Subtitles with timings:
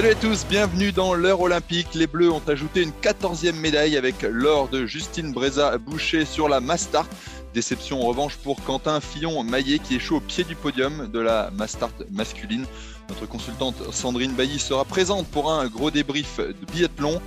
[0.00, 1.88] Salut à tous, bienvenue dans l'heure olympique.
[1.92, 6.58] Les Bleus ont ajouté une 14e médaille avec l'or de Justine Breza Boucher sur la
[6.60, 7.06] Mastart.
[7.52, 11.92] Déception en revanche pour Quentin Fillon-Maillet qui échoue au pied du podium de la Mastart
[12.12, 12.64] masculine.
[13.10, 17.20] Notre consultante Sandrine Bailly sera présente pour un gros débrief de biathlon.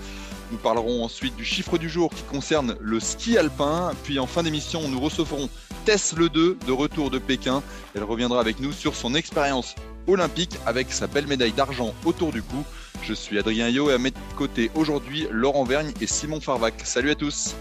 [0.52, 3.92] Nous parlerons ensuite du chiffre du jour qui concerne le ski alpin.
[4.04, 5.48] Puis en fin d'émission, nous recevrons
[5.86, 7.62] Tess Le 2 de retour de Pékin.
[7.94, 9.76] Elle reviendra avec nous sur son expérience
[10.08, 12.64] olympique avec sa belle médaille d'argent autour du cou.
[13.02, 16.76] Je suis Adrien Yo et à mes côtés aujourd'hui Laurent Vergne et Simon Farvac.
[16.84, 17.56] Salut à tous.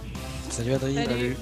[0.51, 1.05] Salut Adrien.
[1.05, 1.37] Salut.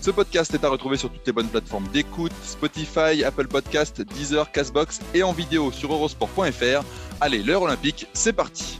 [0.00, 4.50] Ce podcast est à retrouver sur toutes les bonnes plateformes d'écoute, Spotify, Apple Podcast, Deezer,
[4.52, 6.84] Castbox et en vidéo sur eurosport.fr.
[7.20, 8.78] Allez, l'heure olympique, c'est parti.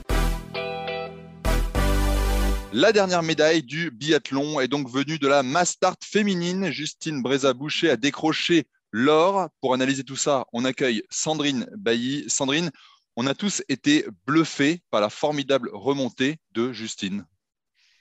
[2.72, 6.70] La dernière médaille du biathlon est donc venue de la Mastart féminine.
[6.70, 9.48] Justine Breza-Boucher a décroché l'or.
[9.60, 12.24] Pour analyser tout ça, on accueille Sandrine Bailly.
[12.28, 12.70] Sandrine,
[13.16, 17.24] on a tous été bluffés par la formidable remontée de Justine.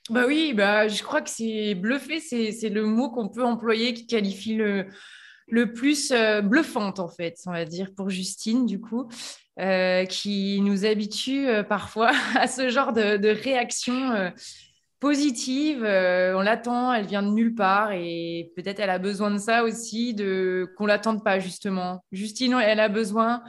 [0.09, 4.07] Bah oui, bah, je crois que c'est bluffé, c'est le mot qu'on peut employer qui
[4.07, 4.87] qualifie le,
[5.73, 9.09] plus euh, bluffante, en fait, on va dire, pour Justine, du coup,
[9.59, 14.31] euh, qui nous habitue euh, parfois à ce genre de, réaction
[14.99, 15.83] positive.
[15.83, 19.63] Euh, on l'attend, elle vient de nulle part et peut-être elle a besoin de ça
[19.63, 22.03] aussi, de qu'on l'attende pas, justement.
[22.11, 23.43] Justine, elle a besoin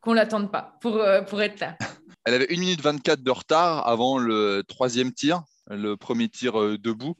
[0.00, 1.76] qu'on l'attende pas pour, euh, pour être là.
[2.26, 6.78] Elle avait 1 minute 24 de retard avant le troisième tir, le premier tir euh,
[6.78, 7.16] debout,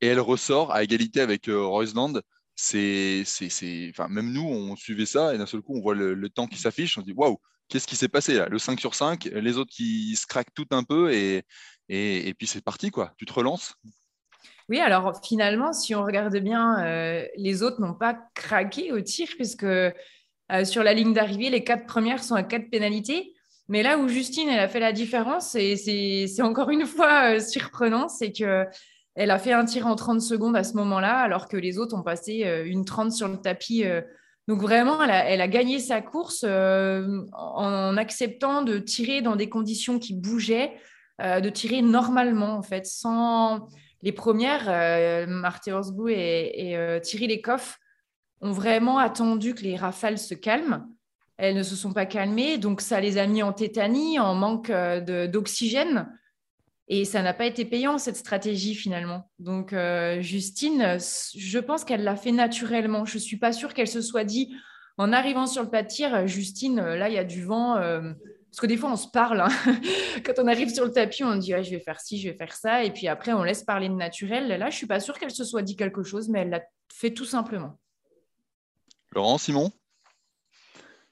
[0.00, 2.14] et elle ressort à égalité avec Roseland.
[2.56, 5.94] C'est, c'est, c'est, enfin, même nous, on suivait ça, et d'un seul coup, on voit
[5.94, 7.38] le, le temps qui s'affiche, on se dit waouh,
[7.68, 8.48] qu'est-ce qui s'est passé là?
[8.48, 11.44] Le 5 sur 5, les autres qui se craquent tout un peu, et,
[11.88, 13.12] et, puis c'est parti, quoi.
[13.16, 13.74] Tu te relances?
[14.68, 19.28] Oui, alors finalement, si on regarde bien, euh, les autres n'ont pas craqué au tir,
[19.36, 19.90] puisque euh,
[20.64, 23.32] sur la ligne d'arrivée, les quatre premières sont à quatre pénalités.
[23.68, 27.40] Mais là où Justine, elle a fait la différence, et c'est encore une fois euh,
[27.40, 28.66] surprenant, c'est que
[29.14, 31.96] elle a fait un tir en 30 secondes à ce moment-là, alors que les autres
[31.96, 33.82] ont passé une 30 sur le tapis.
[34.46, 40.14] donc vraiment, elle a, gagné sa course en acceptant de tirer dans des conditions qui
[40.14, 40.72] bougeaient,
[41.20, 43.68] euh, de tirer normalement, en fait, sans
[44.02, 47.80] les premières, euh, Marthe Horsbou et, euh, Thierry Lecoff
[48.40, 50.86] ont vraiment attendu que les rafales se calment.
[51.36, 54.70] Elles ne se sont pas calmées, donc ça les a mis en tétanie, en manque
[54.70, 56.08] d'oxygène.
[56.86, 59.28] Et ça n'a pas été payant, cette stratégie, finalement.
[59.38, 59.74] Donc,
[60.20, 63.04] Justine, je pense qu'elle l'a fait naturellement.
[63.04, 64.52] Je ne suis pas sûre qu'elle se soit dit,
[64.96, 67.76] en arrivant sur le pas de tir, Justine, là, il y a du vent.
[68.50, 69.40] Parce que des fois, on se parle.
[69.40, 69.48] hein.
[70.24, 72.36] Quand on arrive sur le tapis, on dit, Ouais, je vais faire ci, je vais
[72.36, 72.84] faire ça.
[72.84, 74.48] Et puis après, on laisse parler de naturel.
[74.48, 76.62] Là, je ne suis pas sûre qu'elle se soit dit quelque chose, mais elle l'a
[76.92, 77.78] fait tout simplement.
[79.12, 79.70] Laurent, Simon?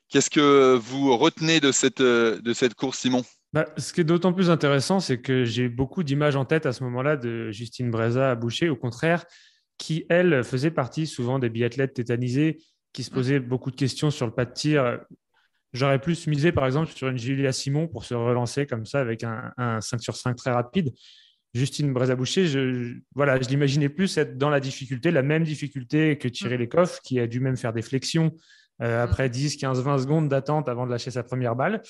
[0.09, 3.25] Qu'est-ce que vous retenez de cette, euh, de cette course, Simon?
[3.53, 6.73] Bah, ce qui est d'autant plus intéressant, c'est que j'ai beaucoup d'images en tête à
[6.73, 9.25] ce moment-là de Justine Breza à Boucher, au contraire,
[9.79, 12.59] qui, elle, faisait partie souvent des biathlètes tétanisés,
[12.93, 15.01] qui se posaient beaucoup de questions sur le pas de tir.
[15.77, 19.23] J'aurais plus misé, par exemple, sur une Julia Simon pour se relancer comme ça avec
[19.25, 20.93] un, un 5 sur 5 très rapide.
[21.55, 26.19] Justine Breza-Boucher, je, je- voilà, je l'imaginais plus être dans la difficulté, la même difficulté
[26.19, 28.33] que Thierry Lecoff, qui a dû même faire des flexions
[28.83, 31.83] euh, après 10, 15, 20 secondes d'attente avant de lâcher sa première balle.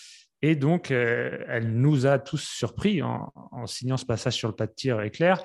[0.43, 4.55] Et donc, euh, elle nous a tous surpris en, en signant ce passage sur le
[4.55, 5.43] pas de tir éclair.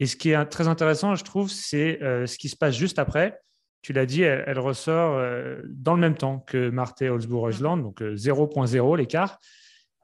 [0.00, 2.98] Et ce qui est très intéressant, je trouve, c'est euh, ce qui se passe juste
[2.98, 3.38] après.
[3.82, 8.00] Tu l'as dit, elle, elle ressort euh, dans le même temps que Marthe Holzbourg-Heusland, donc
[8.02, 9.38] euh, 0.0 l'écart.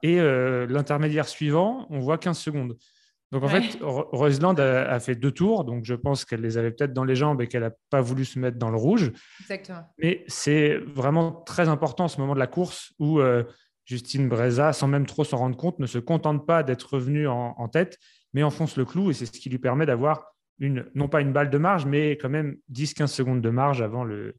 [0.02, 2.76] Et euh, l'intermédiaire suivant, on voit 15 secondes.
[3.30, 3.60] Donc en Ouais.
[3.60, 6.92] fait, Ro- Roseland a, a fait deux tours, donc je pense qu'elle les avait peut-être
[6.94, 9.12] dans les jambes et qu'elle n'a pas voulu se mettre dans le rouge.
[9.40, 9.84] Exactement.
[9.98, 13.44] Mais c'est vraiment très important ce moment de la course où euh,
[13.84, 17.54] Justine Breza, sans même trop s'en rendre compte, ne se contente pas d'être revenue en,
[17.58, 17.98] en tête,
[18.32, 20.25] mais enfonce le clou et c'est ce qui lui permet d'avoir
[20.60, 24.05] une, non pas une balle de marge, mais quand même 10-15 secondes de marge avant
[24.05, 24.34] le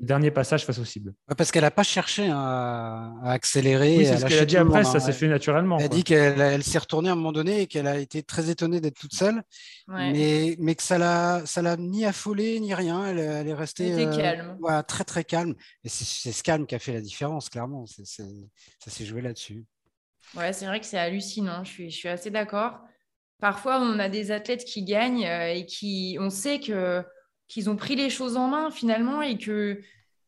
[0.00, 1.14] dernier passage face au cible.
[1.36, 3.98] parce qu'elle n'a pas cherché à, accélérer.
[3.98, 5.78] Oui, c'est ce qu'elle a dit après, ça s'est fait naturellement.
[5.78, 8.50] Elle a dit qu'elle s'est retournée à un moment donné et qu'elle a été très
[8.50, 9.42] étonnée d'être toute seule,
[9.88, 13.06] mais, mais que ça l'a, ça l'a ni affolée ni rien.
[13.06, 14.58] Elle, est restée euh, calme.
[14.86, 15.54] très très calme.
[15.84, 17.84] Et c'est, ce calme qui a fait la différence, clairement.
[17.86, 19.64] ça s'est joué là-dessus.
[20.34, 21.64] Ouais, c'est vrai que c'est hallucinant.
[21.64, 22.80] Je suis, je suis assez d'accord.
[23.40, 27.02] Parfois, on a des athlètes qui gagnent euh, et qui, on sait que
[27.48, 29.80] qu'ils ont pris les choses en main finalement et que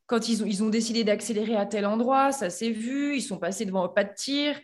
[0.06, 3.38] quand ils ont, ils ont décidé d'accélérer à tel endroit, ça s'est vu, ils sont
[3.38, 4.60] passés devant pas de tir.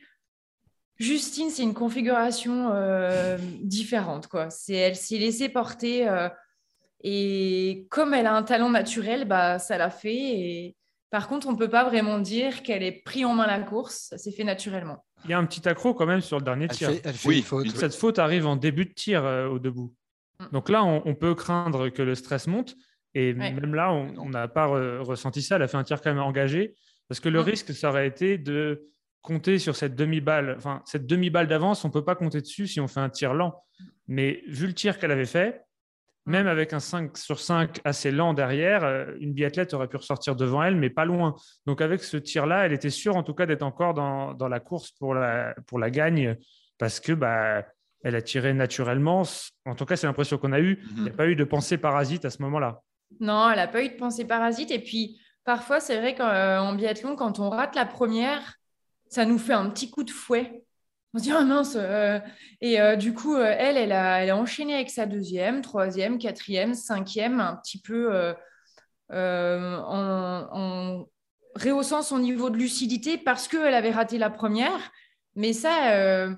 [0.96, 4.26] Justine, c'est une configuration euh, différente.
[4.26, 4.48] Quoi.
[4.68, 6.28] Elle s'est laissée porter euh,
[7.04, 10.74] et comme elle a un talent naturel, bah, ça l'a fait.
[11.10, 14.08] Par contre, on ne peut pas vraiment dire qu'elle ait pris en main la course,
[14.10, 15.04] ça s'est fait naturellement.
[15.25, 16.91] Il y a un petit accro quand même sur le dernier tir.
[17.25, 17.44] oui,
[17.75, 19.94] cette faute arrive en début de tir euh, au debout.
[20.41, 20.44] Mm.
[20.53, 22.76] Donc là, on, peut craindre que le stress monte.
[23.15, 25.56] Et même là, on n'a pas ressenti ça.
[25.56, 26.75] Elle a fait un tir quand même engagé.
[27.09, 27.44] Parce que le mm.
[27.44, 28.88] risque, ça aurait été de
[29.23, 30.55] compter sur cette demi-balle.
[30.56, 33.35] Enfin, cette demi-balle d'avance, on ne peut pas compter dessus si on fait un tir
[33.35, 33.55] lent.
[34.06, 35.62] Mais vu le tir qu'elle avait fait,
[36.28, 40.36] même avec un 5 sur 5 assez lent derrière, euh, une biathlète aurait pu ressortir
[40.36, 41.34] devant elle, mais pas loin.
[41.66, 44.60] Donc avec ce tir-là, elle était sûre en tout cas d'être encore dans, dans, la
[44.60, 46.36] course pour la, pour la gagne,
[46.76, 47.64] parce que bah,
[48.04, 49.22] elle a tiré naturellement.
[49.64, 50.84] En tout cas, c'est l'impression qu'on a eue.
[50.96, 51.16] Il n'y a mhm.
[51.16, 52.82] pas eu de pensée parasite à ce moment-là.
[53.20, 54.70] Non, elle n'a pas eu de pensée parasite.
[54.70, 58.56] Et puis, parfois, c'est vrai qu'en biathlon, quand on rate la première,
[59.08, 60.62] ça nous fait un petit coup de fouet
[61.14, 61.76] on se dit, ah mince.
[61.76, 62.20] Euh,
[62.60, 66.19] et euh, du coup, euh, elle, elle a, elle a enchaîné avec sa deuxième, troisième,
[66.19, 68.34] quatrième, cinquième, un petit peu
[69.10, 70.46] en,
[71.55, 74.93] rehaussant son niveau de lucidité parce qu'elle avait raté la première.
[75.34, 76.28] Mais ça,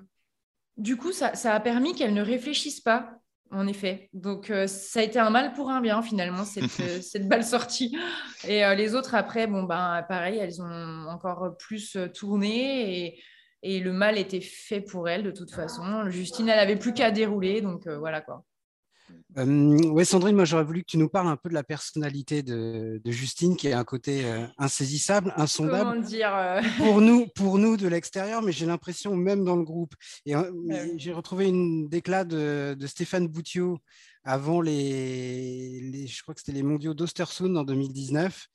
[0.77, 3.19] du coup, ça, ça, a permis qu'elle ne réfléchisse pas,
[3.51, 4.09] en effet.
[4.13, 6.71] Donc, ça a été un mal pour un bien, finalement, cette,
[7.03, 7.99] cette balle sortie.
[8.47, 13.07] Et les autres, après, bon, ben, pareil, elles ont encore plus tourné.
[13.07, 13.23] Et
[13.63, 16.09] et le mal était fait pour elle de toute façon.
[16.11, 18.45] Justine, elle n'avait plus qu'à dérouler, donc euh, voilà quoi.
[19.39, 22.43] Euh, oui, Sandrine, moi j'aurais voulu que tu nous parles un peu de la personnalité
[22.43, 25.91] de, Justine, qui est un côté euh, insaisissable, insondable.
[25.91, 29.95] Comment dire Pour nous, pour nous de l'extérieur, mais j'ai l'impression même dans le groupe.
[30.27, 30.35] Et
[30.97, 33.79] j'ai retrouvé une déclat de, Stéphane Boutiot
[34.23, 38.49] avant les, les, je crois que c'était les mondiaux d'Ostersund en 2019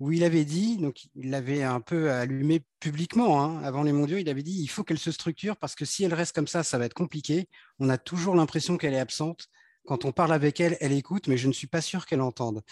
[0.00, 4.18] où il avait dit, donc il l'avait un peu allumé publiquement hein, avant les mondiaux,
[4.18, 6.62] il avait dit il faut qu'elle se structure parce que si elle reste comme ça,
[6.62, 7.48] ça va être compliqué.
[7.80, 9.48] On a toujours l'impression qu'elle est absente.
[9.86, 12.62] Quand on parle avec elle, elle écoute, mais je ne suis pas sûr qu'elle entende.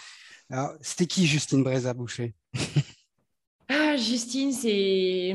[0.50, 2.34] Alors, c'était qui Justine Breza Boucher?
[3.69, 5.34] Ah, Justine, c'est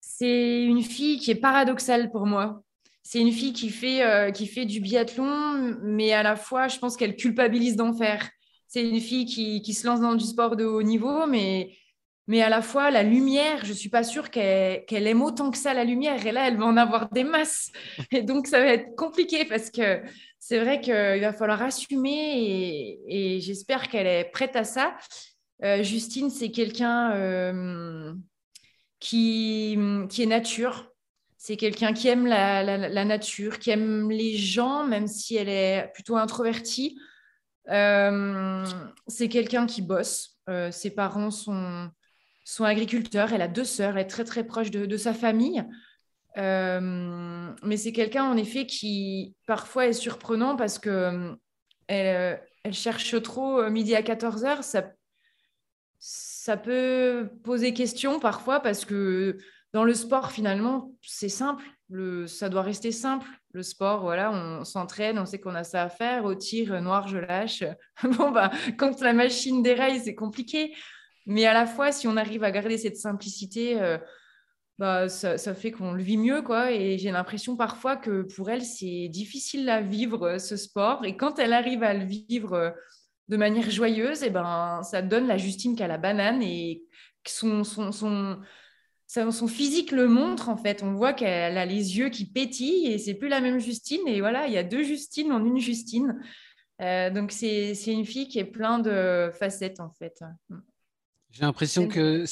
[0.00, 2.64] c'est une fille qui est paradoxale pour moi.
[3.02, 6.78] C'est une fille qui fait, euh, qui fait du biathlon, mais à la fois, je
[6.78, 8.28] pense qu'elle culpabilise d'en faire
[8.68, 11.76] c'est une fille qui, se lance dans du sport de haut niveau, mais,
[12.26, 15.58] mais à la fois, la lumière, je ne suis pas sûre qu'elle aime autant que
[15.58, 16.24] ça la lumière.
[16.26, 17.70] Et là, elle va en avoir des masses.
[18.10, 20.02] Et donc, ça va être compliqué parce que
[20.38, 24.96] c'est vrai qu'il va falloir assumer et, j'espère qu'elle est prête à ça.
[25.62, 28.12] Euh, Justine, c'est quelqu'un euh,
[29.00, 29.78] qui,
[30.10, 30.92] qui est nature.
[31.38, 35.90] C'est quelqu'un qui aime la, la, nature, qui aime les gens, même si elle est
[35.94, 36.98] plutôt introvertie.
[37.70, 38.64] Euh,
[39.06, 40.38] c'est quelqu'un qui bosse.
[40.48, 41.90] Euh, ses parents sont,
[42.60, 43.32] agriculteurs.
[43.32, 43.96] Elle a deux sœurs.
[43.96, 45.64] Elle est très, très proche de, sa famille.
[46.38, 51.36] Euh, mais c'est quelqu'un, en effet, qui parfois est surprenant parce que
[51.88, 52.40] elle,
[52.72, 54.62] cherche trop midi à 14h.
[54.62, 54.90] Ça,
[55.98, 59.38] ça peut poser question parfois parce que
[59.72, 61.64] dans le sport, finalement, c'est simple.
[61.88, 65.82] Le, ça doit rester simple le sport, voilà, on s'entraîne, on sait qu'on a ça
[65.82, 66.24] à faire.
[66.24, 67.64] Au tir, noir, je lâche.
[68.18, 70.74] bon, bah, quand la machine déraille, c'est compliqué.
[71.26, 73.98] Mais à la fois, si on arrive à garder cette simplicité, euh,
[74.78, 76.42] bah, ça, fait qu'on le vit mieux.
[76.42, 76.70] quoi.
[76.70, 81.04] Et j'ai l'impression parfois que pour elle, c'est difficile à vivre euh, ce sport.
[81.04, 82.70] Et quand elle arrive à le vivre euh,
[83.28, 86.84] de manière joyeuse, et eh ben, ça donne la Justine qu'à la banane et
[87.26, 88.38] son, son, son
[89.06, 90.82] son physique le montre en fait.
[90.82, 94.06] On voit qu'elle a les yeux qui pétillent et c'est plus la même Justine.
[94.06, 96.20] Et voilà, il y a deux Justines en une Justine.
[96.82, 100.22] Euh, donc c'est une fille qui est plein de facettes en fait.
[101.30, 102.24] J'ai l'impression que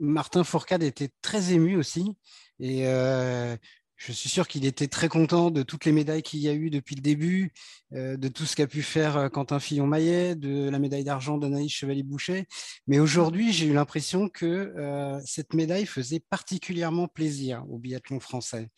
[0.00, 2.16] Martin Fourcade était très ému aussi.
[2.60, 3.56] Et euh,
[4.04, 6.70] je suis sûr qu'il était très content de toutes les médailles qu'il y a eu
[6.70, 7.52] depuis le début,
[7.92, 11.70] euh, de tout ce qu'a pu faire euh, Quentin Fillon-Maillet, de la médaille d'argent d'Anaïs
[11.70, 12.46] Chevalier-Boucher.
[12.88, 18.70] Mais aujourd'hui, j'ai eu l'impression que euh, cette médaille faisait particulièrement plaisir au biathlon français.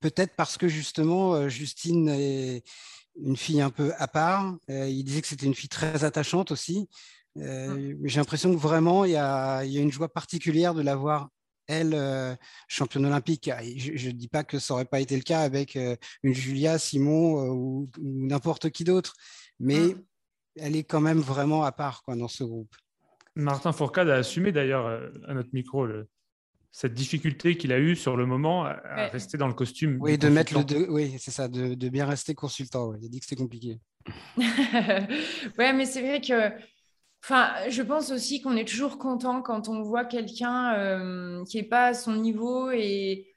[0.00, 2.62] peut-être parce que justement, Justine est
[3.20, 4.54] une fille un peu à part.
[4.68, 6.88] il disait que c'était une fille très attachante aussi.
[7.36, 7.94] Mmh.
[8.04, 11.30] J'ai l'impression que vraiment, il y a, il y a une joie particulière de l'avoir
[11.68, 12.34] elle, euh,
[12.66, 13.50] championne olympique.
[13.76, 16.78] Je ne dis pas que ça n'aurait pas été le cas avec euh, une Julia,
[16.78, 19.14] Simon euh, ou, n'importe qui d'autre,
[19.60, 20.02] mais mmh.
[20.56, 22.74] elle est quand même vraiment à part quoi, dans ce groupe.
[23.36, 24.86] Martin Fourcade a assumé d'ailleurs
[25.28, 25.86] à notre micro
[26.72, 29.98] cette difficulté qu'il a eue sur le moment à, rester dans le costume.
[30.00, 32.94] Oui, de mettre le oui, c'est ça, de, bien rester consultant.
[32.94, 33.78] Il a dit que c'était compliqué.
[34.38, 36.50] ouais, mais c'est vrai que
[37.22, 41.68] Enfin, je pense aussi qu'on est toujours content quand on voit quelqu'un euh, qui n'est
[41.68, 42.70] pas à son niveau.
[42.70, 43.34] Et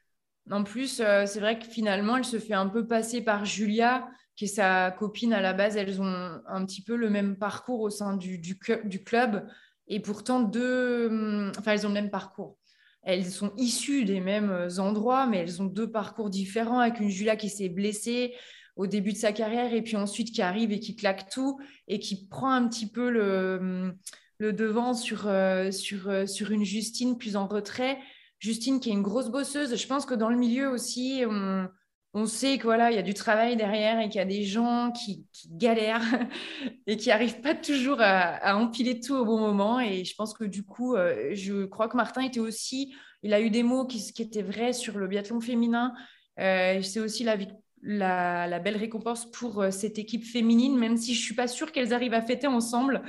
[0.50, 4.08] en plus, euh, c'est vrai que finalement, elle se fait un peu passer par Julia,
[4.36, 5.76] qui est sa copine à la base.
[5.76, 9.46] Elles ont un petit peu le même parcours au sein du, du, club.
[9.88, 11.08] Et pourtant, deux.
[11.08, 12.58] Hum, enfin, elles ont le même parcours.
[13.02, 17.34] Elles sont issues des mêmes endroits, mais elles ont deux parcours différents, avec une Julia
[17.34, 18.32] qui s'est blessée,
[18.76, 21.98] au début de sa carrière et puis ensuite qui arrive et qui claque tout et
[21.98, 23.94] qui prend un petit peu le,
[24.42, 27.98] le devant sur, euh, sur, euh, sur une Justine plus en retrait.
[28.40, 29.76] Justine qui est une grosse bosseuse.
[29.76, 31.68] Je pense que dans le milieu aussi, on,
[32.12, 34.90] on sait qu'il voilà, y a du travail derrière et qu'il y a des gens
[34.90, 36.02] qui, galèrent
[36.88, 39.78] et qui n'arrivent pas toujours à, empiler tout au bon moment.
[39.78, 43.40] Et je pense que du coup, euh, je crois que Martin était aussi, il a
[43.40, 45.94] eu des mots qui, qui étaient vrais sur le biathlon féminin.
[46.36, 47.36] c'est aussi la,
[47.82, 51.72] la, belle récompense pour euh, cette équipe féminine, même si je ne suis pas sûre
[51.72, 53.02] qu'elles arrivent à fêter ensemble.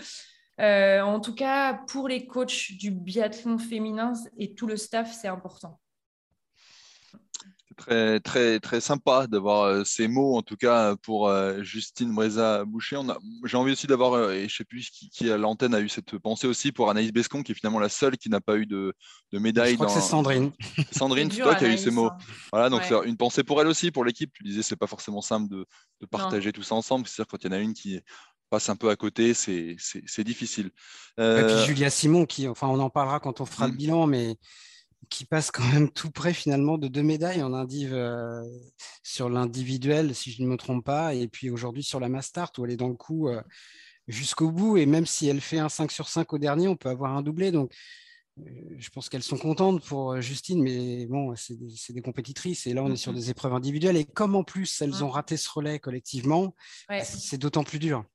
[0.60, 5.28] Euh, en tout cas, pour les coachs du biathlon féminin et tout le staff, c'est
[5.28, 5.80] important
[7.86, 13.00] très, très, très sympa d'avoir euh, ces mots, en tout cas pour euh, Justine Breza-Boucher.
[13.46, 15.82] J'ai envie aussi d'avoir, euh, et je ne sais plus qui, qui à l'antenne a
[15.82, 18.58] eu cette pensée aussi pour Anaïs Bescon, qui est finalement la seule qui n'a pas
[18.58, 18.94] eu de,
[19.32, 19.72] de médaille.
[19.72, 20.52] Je crois que c'est Sandrine.
[20.92, 22.08] Sandrine, c'est toi qui as eu ces mots.
[22.08, 22.18] Hein.
[22.52, 24.32] Voilà, donc c'est une pensée pour elle aussi, pour l'équipe.
[24.34, 25.66] Tu disais, c'est pas forcément simple de,
[26.02, 27.08] de partager tout ça ensemble.
[27.08, 28.00] C'est-à-dire quand il y en a une qui
[28.50, 30.72] passe un peu à côté, c'est difficile.
[31.18, 33.78] Et puis Julia Simon, qui, enfin, on en parlera quand on fera le mmh.
[33.78, 34.38] bilan, mais
[35.10, 38.44] qui passe quand même tout près finalement de deux médailles en indiv euh,
[39.04, 42.66] sur l'individuel, si je ne me trompe pas, et puis aujourd'hui sur la Mastart où
[42.66, 43.42] elle est dans le coup euh,
[44.08, 44.78] jusqu'au bout.
[44.78, 47.22] Et même si elle fait un 5 sur 5 au dernier, on peut avoir un
[47.22, 47.52] doublé.
[47.52, 47.74] Donc
[48.40, 48.44] euh,
[48.78, 51.58] je pense qu'elles sont contentes pour Justine, mais bon, c'est
[51.94, 53.98] des, compétitrices et là on est sur des épreuves individuelles.
[53.98, 56.56] Et comme en plus elles ont raté ce relais collectivement,
[57.04, 58.06] c'est d'autant plus dur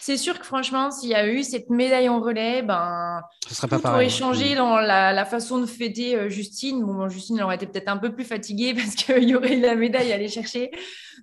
[0.00, 3.68] c'est sûr que franchement, s'il y a eu cette médaille en relais, ben, ce serait
[3.68, 6.84] pas tout aurait changé dans la, façon de fêter euh, Justine.
[6.84, 9.74] Bon, Justine elle aurait été peut-être un peu plus fatiguée parce qu'il y aurait la
[9.74, 10.70] médaille à aller chercher.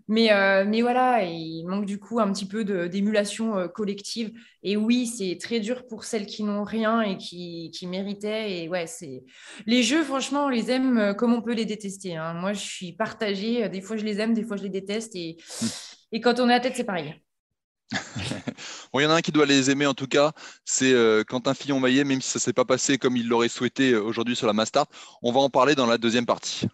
[0.08, 4.32] Mais, euh, mais voilà, il manque du coup un petit peu d'émulation euh, collective.
[4.62, 8.64] Et oui, c'est très dur pour celles qui n'ont rien et qui, qui, méritaient.
[8.64, 9.24] Et ouais, c'est
[9.66, 12.16] les jeux, franchement, on les aime comme on peut les détester.
[12.18, 12.34] Hein.
[12.34, 13.68] Moi, je suis partagée.
[13.70, 15.16] Des fois, je les aime, des fois, je les déteste.
[15.16, 15.70] Et, hum.
[16.12, 17.16] et quand on est à tête, c'est pareil.
[18.94, 20.32] Bon, il y en a un qui doit les aimer en tout cas,
[20.66, 23.92] c'est euh, Quentin Fillon-Maillet, même si ça ne s'est pas passé comme il l'aurait souhaité
[23.92, 24.88] euh, aujourd'hui sur la Mastart.
[25.22, 26.68] On va en parler dans la deuxième partie.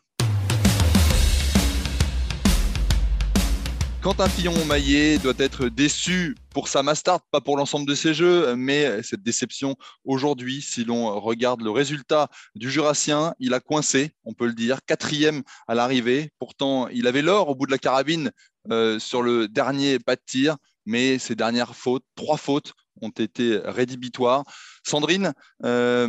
[4.01, 9.03] Quentin Fillon-Maillet doit être déçu pour sa Mastart, pas pour l'ensemble de ses jeux, mais
[9.03, 9.75] cette déception
[10.05, 14.79] aujourd'hui, si l'on regarde le résultat du Jurassien, il a coincé, on peut le dire,
[14.87, 16.31] quatrième à l'arrivée.
[16.39, 18.31] Pourtant, il avait l'or au bout de la carabine
[18.71, 23.59] euh, sur le dernier pas de tir mais ces dernières fautes, trois fautes, ont été
[23.63, 24.43] rédhibitoires.
[24.85, 25.33] Sandrine,
[25.63, 26.07] euh,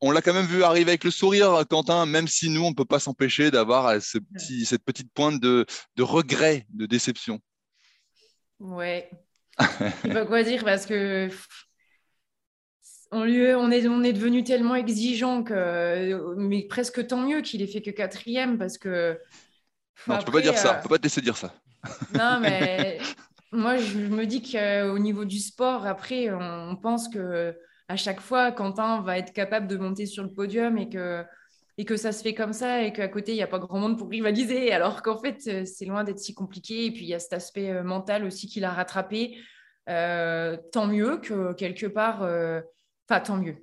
[0.00, 2.74] on l'a quand même vu arriver avec le sourire, Quentin, même si nous, on ne
[2.74, 5.66] peut pas s'empêcher d'avoir cette petite pointe de,
[5.98, 7.40] regret, de déception.
[8.60, 9.10] Ouais.
[9.58, 9.64] Je
[10.02, 11.30] sais pas quoi dire parce que
[13.14, 13.24] on,
[13.70, 17.90] est, on est devenu tellement exigeant que, mais presque tant mieux qu'il ait fait que
[17.90, 19.18] quatrième parce que.
[20.06, 20.78] Non, tu peux pas dire ça.
[20.78, 21.54] Euh, peux pas te laisser dire ça.
[22.14, 22.98] Non, mais
[23.54, 27.56] moi, je me dis qu'au niveau du sport, après, on pense que
[27.88, 31.22] à chaque fois, Quentin va être capable de monter sur le podium et que,
[31.76, 33.78] et que ça se fait comme ça et qu'à côté, il n'y a pas grand
[33.78, 34.72] monde pour rivaliser.
[34.72, 36.86] Alors qu'en fait, c'est loin d'être si compliqué.
[36.86, 39.38] Et puis, il y a cet aspect euh, mental aussi qu'il a rattrapé.
[39.90, 42.60] Euh, tant mieux que quelque part, euh,
[43.08, 43.56] enfin, tant mieux.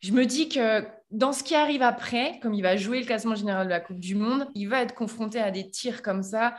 [0.00, 3.34] Je me dis que dans ce qui arrive après, comme il va jouer le classement
[3.34, 6.54] général de la Coupe du Monde, il va être confronté à des tirs comme ça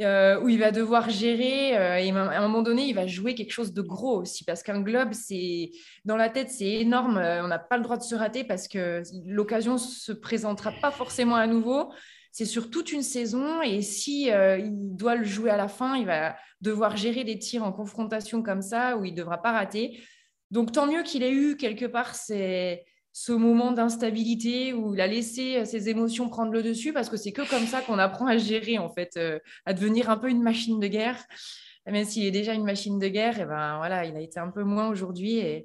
[0.00, 3.36] euh, où il va devoir gérer euh, et à un moment donné, il va jouer
[3.36, 5.70] quelque chose de gros aussi parce qu'un globe, c'est
[6.04, 7.16] dans la tête, c'est énorme.
[7.16, 10.90] Euh, on n'a pas le droit de se rater parce que l'occasion se présentera pas
[10.90, 11.92] forcément à nouveau.
[12.32, 16.06] C'est sur toute une saison et si il doit le jouer à la fin, il
[16.06, 20.00] va devoir gérer des tirs en confrontation comme ça où il devra pas rater.
[20.50, 22.82] Donc tant mieux qu'il ait eu quelque part ces
[23.16, 27.32] ce moment d'instabilité où il a laissé ses émotions prendre le dessus parce que c'est
[27.32, 29.18] que comme ça qu'on apprend à gérer en fait,
[29.64, 31.24] à devenir un peu une machine de guerre.
[31.86, 34.48] Même s'il est déjà une machine de guerre, et ben voilà, il a été un
[34.50, 35.64] peu moins aujourd'hui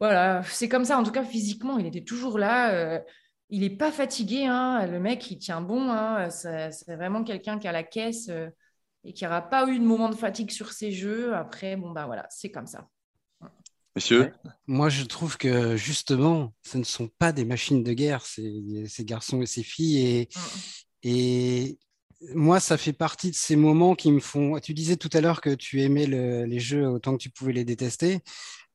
[0.00, 0.98] voilà, c'est comme ça.
[0.98, 3.02] En tout cas, physiquement, il était toujours là.
[3.50, 4.86] il n'est pas fatigué, hein.
[4.86, 5.90] le mec, il tient bon.
[5.90, 6.30] Hein.
[6.30, 8.30] c'est vraiment quelqu'un qui a la caisse
[9.04, 11.34] et qui n'aura pas eu de moment de fatigue sur ses jeux.
[11.34, 12.88] Après, bon, ben voilà, c'est comme ça.
[13.96, 14.32] Monsieur
[14.66, 19.04] Moi, je trouve que justement, ce ne sont pas des machines de guerre, ces, ces
[19.04, 19.98] garçons et ces filles.
[19.98, 20.28] Et,
[21.02, 21.78] et
[22.34, 24.58] moi, ça fait partie de ces moments qui me font.
[24.60, 27.64] Tu disais tout à l'heure que tu aimais les jeux autant que tu pouvais les
[27.64, 28.20] détester.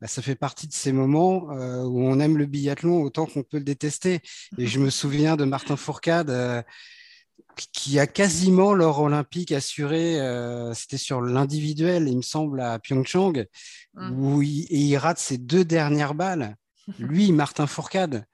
[0.01, 3.43] Bah, ça fait partie de ces moments euh, où on aime le biathlon autant qu'on
[3.43, 4.19] peut le détester.
[4.57, 6.29] Et je me souviens de Martin Fourcade.
[6.29, 6.61] Euh,
[7.71, 13.45] qui a quasiment l'or olympique assuré, euh, c'était sur l'individuel, il me semble, à Pyeongchang,
[13.93, 14.11] mmh.
[14.19, 16.55] où il, et il rate ses deux dernières balles.
[16.99, 18.25] Lui, Martin Fourcade.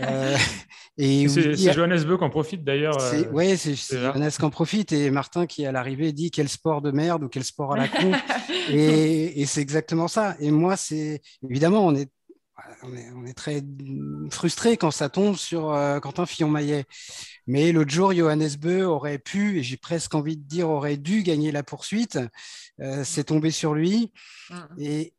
[0.00, 0.36] Euh,
[0.96, 2.96] et c'est Johannes Beu qui en profite d'ailleurs.
[2.98, 6.80] Euh, oui, c'est Johannes qui en profite et Martin qui à l'arrivée dit quel sport
[6.80, 8.12] de merde ou quel sport à la con.
[8.70, 10.34] et, et c'est exactement ça.
[10.40, 12.10] Et moi, c'est évidemment, on est
[12.82, 13.62] on est, très
[14.30, 16.84] frustré quand ça tombe sur euh, Quentin Fillon-Maillet.
[17.46, 21.22] Mais l'autre jour, Johannes Beu aurait pu, et j'ai presque envie de dire aurait dû
[21.22, 22.18] gagner la poursuite.
[22.80, 24.12] Euh, c'est tombé sur lui.
[24.50, 24.80] Mm.
[24.80, 25.14] Et,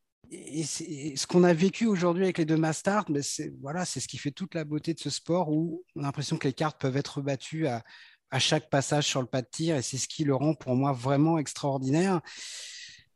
[0.66, 4.18] ce qu'on a vécu aujourd'hui avec les deux Mastart, ben c'est voilà, c'est ce qui
[4.18, 6.98] fait toute la beauté de ce sport où on a l'impression que les cartes peuvent
[6.98, 7.84] être battues à,
[8.32, 10.76] à chaque passage sur le pas de tir, et c'est ce qui le rend pour
[10.76, 12.22] moi vraiment extraordinaire.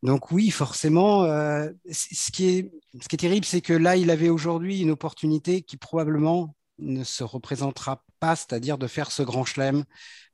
[0.02, 4.92] Donc oui, forcément, euh, ce, qui est, terrible, c'est que là, il avait aujourd'hui une
[4.92, 9.84] opportunité qui probablement ne se représentera pas, c'est-à-dire de faire ce grand chelem,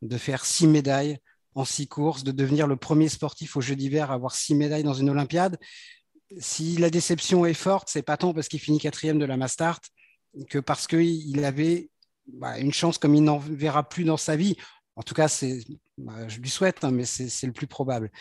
[0.03, 1.17] de faire six médailles
[1.55, 4.84] en six courses, de devenir le premier sportif aux Jeux d'hiver à avoir six médailles
[4.84, 5.57] dans une Olympiade.
[6.38, 9.79] Si la déception est forte, c'est pas tant parce qu'il finit quatrième de la Mastart
[10.50, 11.89] que parce qu'il avait
[12.27, 14.55] bah, une chance comme il n'en verra plus dans sa vie.
[14.95, 15.27] En tout cas,
[15.98, 18.12] bah, je lui souhaite, hein, mais c'est le plus probable.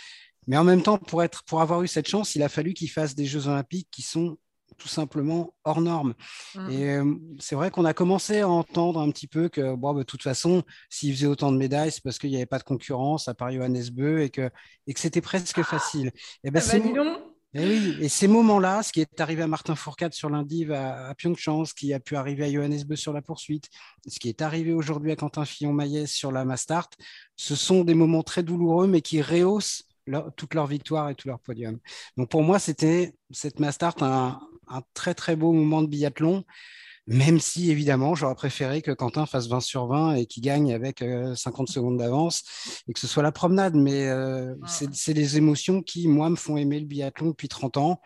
[0.47, 2.91] Mais en même temps, pour, être, pour avoir eu cette chance, il a fallu qu'il
[2.91, 4.37] fasse des Jeux olympiques qui sont
[4.77, 6.15] tout simplement hors normes.
[6.55, 6.71] Mmh.
[6.71, 10.01] Et euh, c'est vrai qu'on a commencé à entendre un petit peu que, bon, bah,
[10.01, 12.65] de toute façon, s'il faisait autant de médailles, c'est parce qu'il n'y avait pas de
[12.65, 14.51] concurrence à part Johannes Beu et que,
[14.87, 16.11] et que c'était presque facile.
[16.43, 16.79] Et, ben, ah bah,
[17.57, 21.09] et, oui, et ces moments-là, ce qui est arrivé à Martin Fourcade sur l'indiv à,
[21.09, 23.69] à, Pyeongchang, ce qui a pu arriver à Johannes Beu sur la poursuite,
[24.09, 26.91] ce qui est arrivé aujourd'hui à Quentin Fillon-Maillet sur la Mastart,
[27.37, 29.85] ce sont des moments très douloureux, mais qui rehaussent
[30.37, 31.79] toute leur victoire et tout leur podium.
[32.17, 36.45] Donc pour moi, c'était cette Mastart un, un très très beau moment de biathlon,
[37.07, 41.01] même si évidemment j'aurais préféré que Quentin fasse 20 sur 20 et qu'il gagne avec
[41.01, 42.45] 50 euh, secondes d'avance
[42.89, 43.75] et que ce soit la promenade.
[43.75, 48.01] Mais euh, c'est des émotions qui, moi, me font aimer le biathlon depuis 30 ans.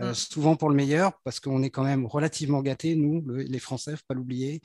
[0.00, 3.94] Euh, souvent pour le meilleur, parce qu'on est quand même relativement gâtés, nous, les Français,
[3.94, 4.62] faut pas l'oublier,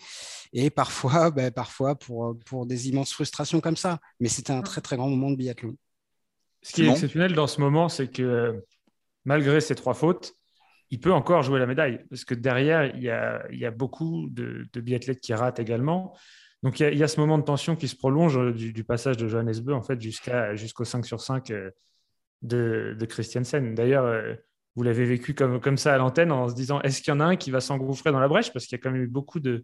[0.54, 4.00] et parfois, ben, parfois pour, pour des immenses frustrations comme ça.
[4.22, 5.76] Mais c'était un très très grand moment de biathlon.
[6.68, 8.62] Ce qui est exceptionnel dans ce moment, c'est que
[9.24, 10.34] malgré ces trois fautes,
[10.90, 12.04] il peut encore jouer la médaille.
[12.10, 16.14] Parce que derrière, il y a, beaucoup de, biathlètes qui ratent également.
[16.64, 19.60] Donc il y, a, ce moment de tension qui se prolonge du, passage de Johannes
[19.62, 21.72] Beu en fait, jusqu'au 5 sur 5 euh,
[22.42, 23.74] de, de Christiansen.
[23.74, 24.34] D'ailleurs, euh,
[24.76, 27.22] vous l'avez vécu comme, comme ça à l'antenne en se disant est-ce qu'il y en
[27.22, 28.52] a un qui va s'engouffrer dans la brèche?
[28.52, 29.64] Parce qu'il y a quand même eu beaucoup de,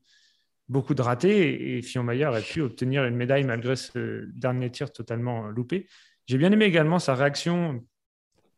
[0.69, 4.91] beaucoup de ratés et, Fillon Maillard aurait pu obtenir une médaille malgré ce dernier tir
[4.91, 5.87] totalement loupé.
[6.25, 7.83] J'ai bien aimé également sa réaction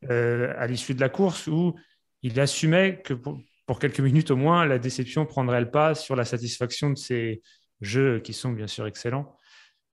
[0.09, 1.75] euh, à l'issue de la course où
[2.21, 6.25] il assumait que pour, quelques minutes au moins, la déception prendrait le pas sur la
[6.25, 7.41] satisfaction de ses
[7.81, 9.35] jeux qui sont bien sûr excellents.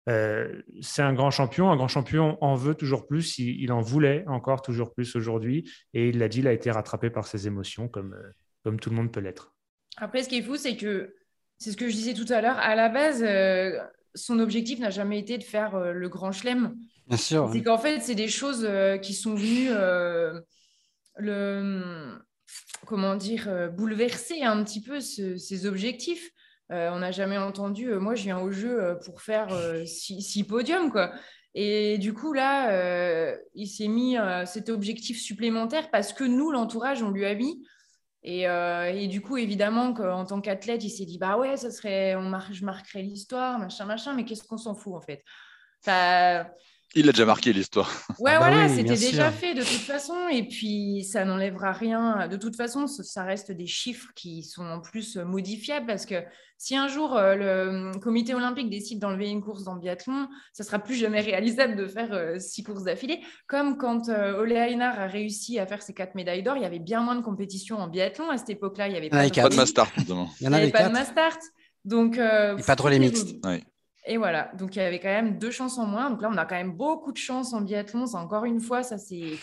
[0.09, 1.71] Euh, c'est un grand champion.
[1.71, 3.39] Un grand champion en veut toujours plus.
[3.39, 5.71] Il, en voulait encore toujours plus aujourd'hui.
[5.95, 8.31] Et il l'a dit, il a été rattrapé par ses émotions comme, euh,
[8.65, 9.55] comme tout le monde peut l'être.
[9.97, 11.15] Après, ce qui est fou, c'est que
[11.59, 12.59] c'est ce que je disais tout à l'heure.
[12.59, 13.23] À la base,
[14.14, 16.75] son objectif n'a jamais été de faire le grand chelem.
[17.16, 20.40] C'est qu'en fait, c'est des choses euh, qui sont venues euh,
[21.16, 22.16] le,
[22.87, 26.31] comment dire, euh, bouleverser un petit peu ces objectifs.
[26.70, 29.48] on n'a jamais entendu, moi je viens au jeu pour faire
[29.87, 31.12] six, podiums, quoi.
[31.55, 37.11] Et du coup, là, il s'est mis cet objectif supplémentaire parce que nous, l'entourage, on
[37.11, 37.62] lui a mis.
[38.25, 42.15] Et, et, du coup, évidemment, en tant qu'athlète, il s'est dit bah ouais, ça serait,
[42.15, 45.25] on je marquerai l'histoire, machin, machin, mais qu'est-ce qu'on s'en fout en fait?
[46.94, 47.90] Il a déjà marqué l'histoire.
[48.18, 50.28] Ouais, ah bah voilà, c'était déjà fait de toute façon.
[50.31, 52.28] Et puis, ça n'enlèvera rien.
[52.28, 56.16] De toute façon, ça reste des chiffres qui sont en plus modifiables parce que
[56.62, 60.62] si un jour euh, le comité olympique décide d'enlever une course dans le biathlon, ça
[60.62, 63.20] sera plus jamais réalisable de faire euh, six courses d'affilée.
[63.48, 66.66] Comme quand euh, Ole Einar a réussi à faire ses quatre médailles d'or, il y
[66.66, 68.31] avait bien moins de compétitions en biathlon.
[68.31, 69.72] À cette époque-là, il n'y avait pas, de, de mass
[70.40, 71.12] Il n'y avait pas de mass
[71.85, 73.35] Donc, et pas de relais mixtes.
[74.05, 76.11] Et voilà, donc il y avait quand même deux chances en moins.
[76.11, 78.07] Donc là, on a quand même beaucoup de chance en biathlon.
[78.07, 79.38] C'est encore une fois, ça c'est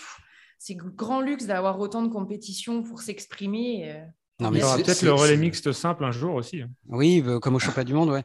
[0.58, 3.90] c'est grand luxe d'avoir autant de compétitions pour s'exprimer.
[3.90, 4.04] Euh.
[4.42, 6.62] Non, mais il y aura peut-être le relais mixte simple un jour aussi.
[6.62, 6.70] Hein.
[6.88, 8.24] Oui, bah, comme au championnat du monde, ouais.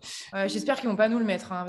[0.49, 1.67] J'espère qu'ils vont pas nous le mettre, hein,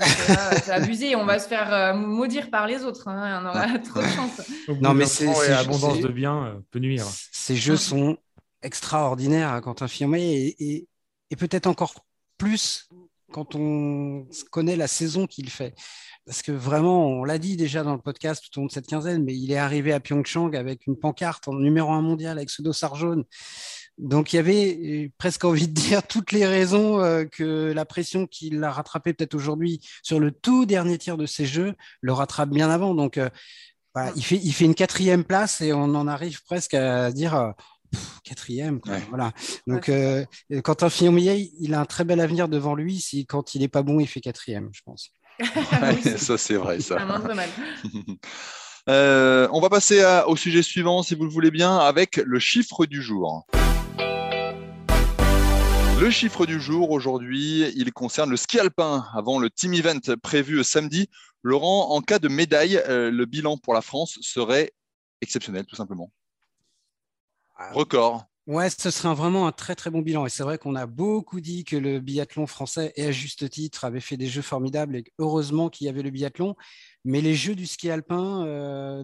[0.62, 1.16] c'est abusé.
[1.16, 3.08] On va se faire euh, maudire par les autres.
[3.08, 4.42] Hein, on aura trop de chance.
[4.80, 7.04] non, mais c'est l'abondance de biens euh, peut nuire.
[7.32, 8.18] Ces jeux sont
[8.62, 10.88] extraordinaires quand infirmé et, et,
[11.30, 11.94] et peut-être encore
[12.38, 12.88] plus
[13.32, 15.74] quand on connaît la saison qu'il fait.
[16.26, 18.86] Parce que vraiment, on l'a dit déjà dans le podcast tout au long de cette
[18.86, 22.50] quinzaine, mais il est arrivé à Pyeongchang avec une pancarte en numéro un mondial avec
[22.50, 23.24] ce dossard jaune.
[23.98, 27.84] Donc il y avait euh, presque envie de dire toutes les raisons euh, que la
[27.84, 32.12] pression qu'il a rattrapée peut-être aujourd'hui sur le tout dernier tir de ces jeux le
[32.12, 32.94] rattrape bien avant.
[32.94, 33.30] Donc euh,
[34.16, 37.54] il, fait, il fait une quatrième place et on en arrive presque à dire
[38.24, 38.80] quatrième.
[39.08, 39.32] Voilà.
[39.66, 40.24] Donc, euh,
[40.62, 43.00] Quentin Fillon-Millet, il a un très bel avenir devant lui.
[43.00, 45.10] Si quand il n'est pas bon, il fait quatrième, je pense.
[46.16, 46.80] ça, c'est vrai.
[46.80, 46.98] Ça.
[48.88, 52.86] Euh, on va passer au sujet suivant, si vous le voulez bien, avec le chiffre
[52.86, 53.44] du jour.
[55.98, 59.04] Le chiffre du jour aujourd'hui, il concerne le ski alpin.
[59.12, 61.08] Avant le team event prévu samedi,
[61.42, 64.72] Laurent, en cas de médaille, euh, le bilan pour la France serait
[65.20, 66.12] exceptionnel, tout simplement.
[67.56, 67.72] Ah.
[67.72, 68.24] record.
[68.46, 70.24] Ouais, ce serait vraiment un très très bon bilan.
[70.24, 73.84] Et c'est vrai qu'on a beaucoup dit que le biathlon français, et à juste titre,
[73.84, 76.54] avait fait des jeux formidables et heureusement qu'il y avait le biathlon.
[77.04, 79.02] Mais les jeux du ski alpin, euh,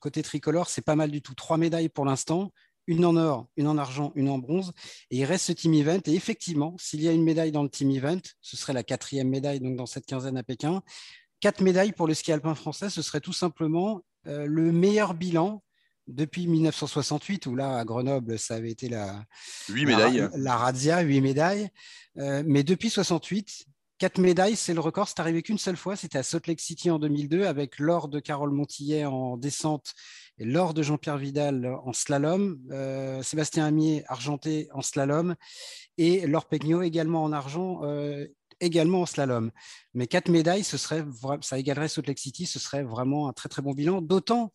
[0.00, 1.34] côté tricolore, c'est pas mal du tout.
[1.34, 2.52] Trois médailles pour l'instant,
[2.86, 4.72] une en or, une en argent, une en bronze.
[5.10, 6.00] Et il reste ce team event.
[6.06, 9.28] Et effectivement, s'il y a une médaille dans le team event, ce serait la quatrième
[9.28, 10.82] médaille donc dans cette quinzaine à Pékin.
[11.40, 15.64] Quatre médailles pour le ski alpin français, ce serait tout simplement euh, le meilleur bilan
[16.06, 19.24] depuis 1968, où là, à Grenoble, ça avait été la,
[19.68, 20.28] 8 médailles.
[20.34, 21.68] la, Razzia, 8 médailles.
[22.18, 23.66] Euh, mais depuis 68,
[23.98, 25.08] 4 médailles, c'est le record.
[25.08, 28.20] C'est arrivé qu'une seule fois, c'était à Salt Lake City en 2002, avec l'or de
[28.20, 29.94] Carole Montillet en descente
[30.38, 35.36] et l'or de Jean-Pierre Vidal en slalom, euh, Sébastien Amier argenté en slalom,
[35.96, 37.80] et Laure Pegno également en argent.
[37.84, 38.26] Euh,
[38.60, 39.50] également en slalom.
[39.94, 41.04] Mais quatre médailles, ce serait,
[41.42, 44.52] ça égalerait Salt Lake City, ce serait vraiment un très très bon bilan, d'autant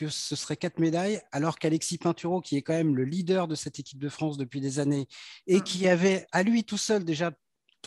[0.00, 3.54] que ce serait quatre médailles, alors qu'Alexis Pinturo, qui est quand même le leader de
[3.54, 5.06] cette équipe de France depuis des années,
[5.46, 5.62] et mm.
[5.62, 7.32] qui avait à lui tout seul déjà,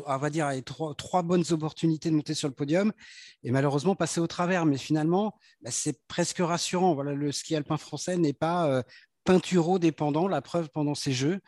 [0.06, 2.94] on va dire, trois, trois bonnes opportunités de monter sur le podium,
[3.42, 4.68] et malheureusement passé au travers.
[4.68, 6.94] Mais finalement, bah, c'est presque rassurant.
[6.94, 8.84] Voilà, le ski alpin français n'est pas euh,
[9.24, 11.40] Pinturo dépendant, la preuve pendant ces Jeux.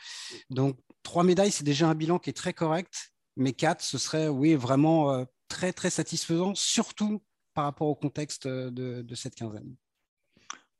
[0.49, 4.29] Donc, trois médailles, c'est déjà un bilan qui est très correct, mais quatre, ce serait,
[4.29, 7.21] oui, vraiment euh, très, très satisfaisant, surtout
[7.53, 9.75] par rapport au contexte euh, de cette quinzaine.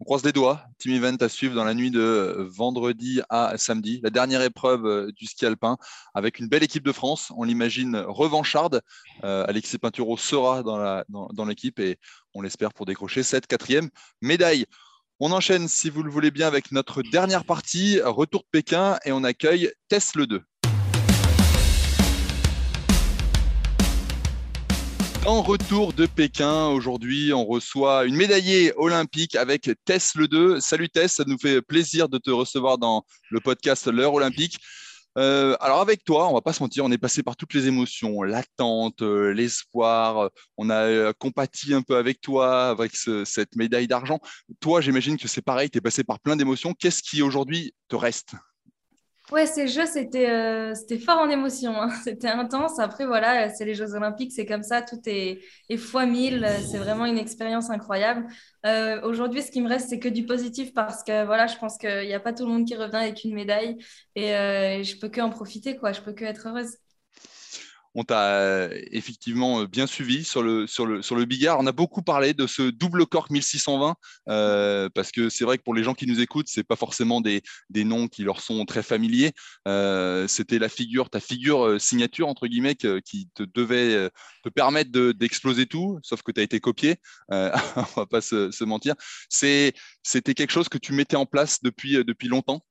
[0.01, 0.61] On croise les doigts.
[0.77, 4.01] Team Event à suivre dans la nuit de vendredi à samedi.
[4.03, 5.77] La dernière épreuve euh, du ski alpin
[6.13, 7.31] avec une belle équipe de France.
[7.37, 8.81] On l'imagine revancharde.
[9.23, 11.97] Euh, Alexis Pinturo sera dans l'équipe et
[12.33, 13.89] on l'espère pour décrocher cette quatrième
[14.21, 14.65] médaille.
[15.21, 19.13] On enchaîne, si vous le voulez bien, avec notre dernière partie, retour de Pékin, et
[19.13, 20.43] on accueille Tess le 2.
[25.25, 30.59] En retour de Pékin, aujourd'hui, on reçoit une médaillée olympique avec Tess Le 2.
[30.59, 34.59] Salut Tess, ça nous fait plaisir de te recevoir dans le podcast L'heure olympique.
[35.17, 37.65] Euh, alors avec toi, on va pas se mentir, on est passé par toutes les
[37.67, 40.29] émotions, l'attente, euh, l'espoir.
[40.57, 44.19] On a euh, compati un peu avec toi avec cette médaille d'argent.
[44.59, 46.75] Toi, j'imagine que c'est pareil, tu es passé par plein d'émotions.
[46.75, 48.35] Qu'est-ce qui aujourd'hui te reste?
[49.31, 51.71] Ouais, ces Jeux, c'était euh, c'était fort en émotion.
[51.81, 51.89] Hein.
[52.03, 52.77] C'était intense.
[52.77, 56.47] Après, voilà, c'est les Jeux Olympiques, c'est comme ça, tout est, est fois mille.
[56.69, 58.27] C'est vraiment une expérience incroyable.
[58.67, 61.77] Euh, aujourd'hui, ce qui me reste, c'est que du positif parce que voilà, je pense
[61.79, 63.77] qu'il n'y a pas tout le monde qui revient avec une médaille
[64.15, 65.91] et euh, je peux que en profiter, quoi.
[65.91, 66.77] Je peux que être heureuse
[67.95, 71.59] on t'a euh, effectivement euh, bien suivi sur le, sur, le, sur le Bigard.
[71.59, 73.95] On a beaucoup parlé de ce double cork 1620
[74.27, 77.21] euh, parce que c'est vrai que pour les gens qui nous écoutent, c'est pas forcément
[77.21, 79.31] des, des, noms qui leur sont très familiers.
[80.27, 84.09] C'était la figure, ta figure signature entre guillemets qui te devait
[84.43, 86.95] te permettre d'exploser tout, sauf que tu as été copié.
[87.29, 88.95] on va pas se, se mentir.
[89.29, 92.61] C'était quelque chose que tu mettais en place depuis, depuis longtemps?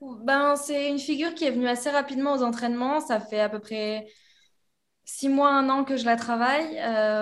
[0.00, 3.00] Ben, c'est une figure qui est venue assez rapidement aux entraînements.
[3.00, 4.06] Ça fait à peu près
[5.08, 6.76] six mois, un an que je la travaille.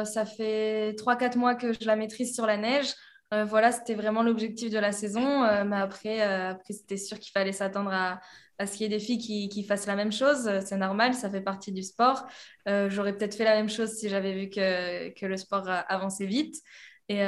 [0.04, 2.92] ça fait trois, quatre mois que je la maîtrise sur la neige.
[3.30, 5.42] voilà, c'était vraiment l'objectif de la saison.
[5.64, 8.20] mais après, après c'était sûr qu'il fallait s'attendre à,
[8.58, 10.50] à ce qu'il y ait des filles qui, qui, fassent la même chose.
[10.64, 12.26] C'est normal, ça fait partie du sport.
[12.66, 16.56] J'aurais peut-être fait la même chose si j'avais vu que, que, le sport avançait vite.
[17.08, 17.24] Et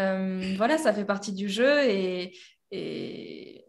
[0.57, 1.85] voilà, ça fait partie du jeu.
[1.85, 2.33] Et,
[2.73, 3.68] et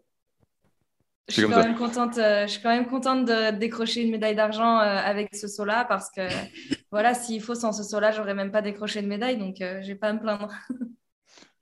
[1.30, 4.34] je suis, quand même contente, euh, je suis quand même contente de décrocher une médaille
[4.34, 6.22] d'argent euh, avec ce saut-là parce que
[6.90, 9.88] voilà, s'il faut sans ce saut-là, j'aurais même pas décroché de médaille, donc euh, je
[9.88, 10.52] n'ai pas à me plaindre.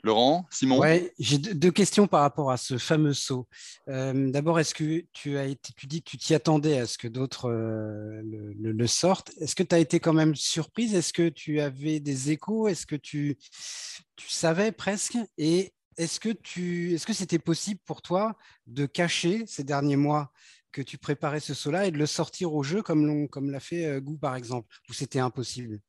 [0.04, 3.48] Laurent, Simon Ouais, j'ai deux questions par rapport à ce fameux saut.
[3.88, 7.08] D'abord, est-ce que tu as été, tu dis que tu t'y attendais à ce que
[7.08, 9.32] d'autres le, le, sortent.
[9.40, 10.94] Est-ce que tu as été quand même surprise?
[10.94, 12.68] Est-ce que tu avais des échos?
[12.68, 13.38] Est-ce que tu,
[14.14, 15.18] tu savais presque?
[15.36, 20.32] Et est-ce que tu, est-ce que c'était possible pour toi de cacher ces derniers mois
[20.72, 23.84] que tu préparais ce saut-là et de le sortir au jeu comme, comme l'a fait
[23.84, 25.80] euh, Gou par exemple, ou c'était impossible?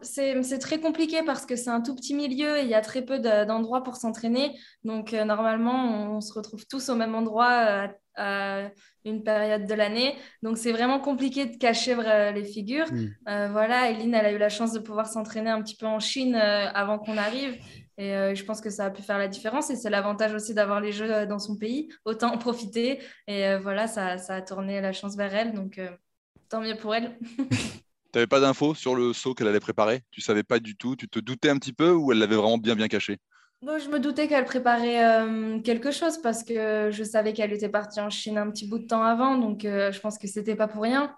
[0.00, 3.02] C'est très compliqué parce que c'est un tout petit milieu et il y a très
[3.02, 4.58] peu d'endroits pour s'entraîner.
[4.84, 8.70] Donc, euh, normalement, on, se retrouve tous au même endroit euh, à,
[9.04, 10.16] une période de l'année.
[10.42, 11.94] Donc, c'est vraiment compliqué de cacher
[12.32, 12.90] les figures.
[12.90, 13.50] Hmm.
[13.52, 16.36] voilà, Eline, elle a eu la chance de pouvoir s'entraîner un petit peu en Chine
[16.36, 17.58] avant qu'on arrive.
[17.96, 19.70] Et euh, je pense que ça a pu faire la différence.
[19.70, 21.88] Et c'est l'avantage aussi d'avoir les jeux euh, dans son pays.
[22.04, 23.00] Autant en profiter.
[23.26, 25.52] Et euh, voilà, ça, ça, a tourné la chance vers elle.
[25.52, 25.80] Donc,
[26.48, 27.18] tant mieux pour elle.
[27.50, 27.56] tu
[28.14, 30.02] n'avais pas d'infos sur le saut qu'elle allait préparer?
[30.10, 30.96] Tu savais pas du tout?
[30.96, 33.18] Tu te doutais un petit peu ou elle l'avait vraiment bien, bien caché?
[33.62, 35.26] Bon, Je me doutais qu'elle préparait
[35.62, 38.86] quelque chose parce que je savais qu'elle était partie en Chine un petit bout de
[38.86, 39.38] temps avant.
[39.38, 41.16] Donc, je pense que c'était pas pour rien.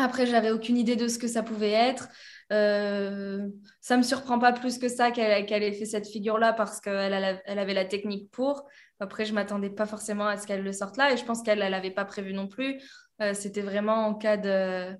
[0.00, 2.08] Après, j'avais aucune idée de ce que ça pouvait être.
[2.52, 3.46] Euh,
[3.80, 7.58] ça me surprend pas plus que ça qu'elle ait fait cette figure-là parce qu'elle elle
[7.58, 8.66] avait la technique pour.
[8.98, 11.60] Après, je m'attendais pas forcément à ce qu'elle le sorte là et je pense qu'elle
[11.60, 12.80] ne l'avait pas prévu non plus.
[13.20, 14.96] Euh, c'était vraiment en cas de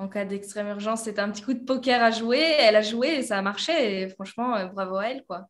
[0.00, 2.38] en cas d'extrême urgence, c'était un petit coup de poker à jouer.
[2.38, 4.02] Elle a joué et ça a marché.
[4.02, 5.24] Et franchement, euh, bravo à elle.
[5.26, 5.48] Quoi.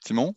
[0.00, 0.34] Simon?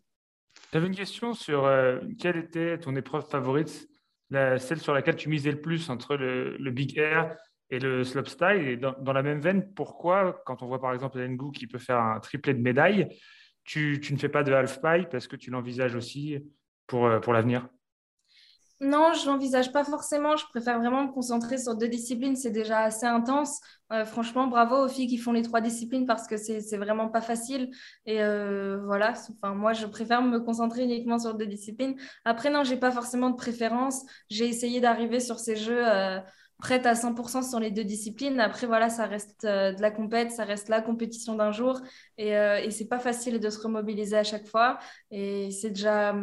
[0.74, 1.72] J'avais une question sur
[2.20, 3.88] quelle était ton épreuve favorite,
[4.30, 7.36] la, celle sur laquelle tu misais le plus entre le, le Big Air
[7.70, 8.80] et le slopestyle.
[8.80, 12.20] Dans, la même veine, pourquoi, quand on voit par exemple Gou qui peut faire un
[12.20, 13.08] triplé de médailles,
[13.64, 16.40] tu, ne fais pas de half-pipe parce que tu l'envisages aussi
[16.88, 17.68] pour, euh, pour l'avenir?
[18.82, 20.38] Non, je l'envisage pas forcément.
[20.38, 22.38] Je préfère vraiment me concentrer sur deux disciplines.
[22.38, 23.60] C'est déjà assez intense.
[23.92, 27.20] Euh, franchement, bravo aux filles qui font les trois disciplines parce que c'est vraiment pas
[27.20, 27.72] facile.
[28.06, 31.96] Et euh, voilà, enfin, moi, je préfère me concentrer uniquement sur deux disciplines.
[32.24, 34.02] Après, non, j'ai pas forcément de préférence.
[34.30, 35.84] J'ai essayé d'arriver sur ces jeux
[36.60, 38.40] prête à 100% sur les deux disciplines.
[38.40, 41.80] Après, voilà, ça reste euh, de la compète, ça reste la compétition d'un jour.
[42.18, 44.80] Et, euh, et c'est pas facile de se remobiliser à chaque fois.
[45.10, 46.14] Et c'est déjà,